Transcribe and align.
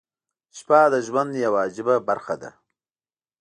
•شپه 0.57 0.79
د 0.93 0.95
ژوند 1.07 1.31
یوه 1.45 1.59
عجیبه 1.65 1.95
برخه 2.07 2.35
ده. 2.41 2.51